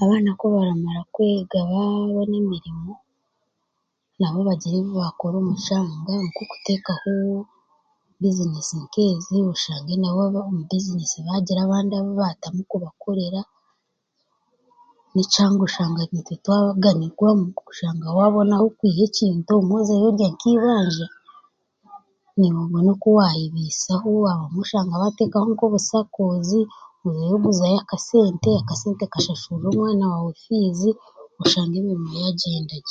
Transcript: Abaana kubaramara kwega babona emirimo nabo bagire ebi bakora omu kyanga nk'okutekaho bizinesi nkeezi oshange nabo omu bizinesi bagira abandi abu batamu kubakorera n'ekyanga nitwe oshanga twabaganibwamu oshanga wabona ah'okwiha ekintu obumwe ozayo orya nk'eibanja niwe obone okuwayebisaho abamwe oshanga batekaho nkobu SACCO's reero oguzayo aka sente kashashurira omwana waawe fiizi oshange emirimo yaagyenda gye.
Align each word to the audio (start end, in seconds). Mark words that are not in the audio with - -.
Abaana 0.00 0.30
kubaramara 0.40 1.00
kwega 1.14 1.58
babona 1.70 2.34
emirimo 2.42 2.92
nabo 4.18 4.40
bagire 4.48 4.76
ebi 4.78 4.92
bakora 5.02 5.34
omu 5.38 5.54
kyanga 5.64 6.12
nk'okutekaho 6.26 7.12
bizinesi 8.20 8.74
nkeezi 8.82 9.36
oshange 9.52 9.94
nabo 10.02 10.22
omu 10.48 10.60
bizinesi 10.70 11.18
bagira 11.26 11.60
abandi 11.62 11.92
abu 11.94 12.12
batamu 12.20 12.60
kubakorera 12.70 13.40
n'ekyanga 15.14 15.56
nitwe 15.58 15.64
oshanga 15.68 16.02
twabaganibwamu 16.42 17.46
oshanga 17.70 18.06
wabona 18.18 18.52
ah'okwiha 18.56 19.00
ekintu 19.08 19.48
obumwe 19.52 19.76
ozayo 19.80 20.04
orya 20.10 20.28
nk'eibanja 20.32 21.06
niwe 22.38 22.58
obone 22.64 22.90
okuwayebisaho 22.94 24.10
abamwe 24.32 24.60
oshanga 24.64 25.02
batekaho 25.02 25.46
nkobu 25.50 25.78
SACCO's 25.88 26.50
reero 27.08 27.34
oguzayo 27.38 27.78
aka 27.82 27.98
sente 28.80 29.04
kashashurira 29.12 29.66
omwana 29.70 30.04
waawe 30.10 30.32
fiizi 30.42 30.90
oshange 31.42 31.76
emirimo 31.78 32.10
yaagyenda 32.22 32.74
gye. 32.82 32.84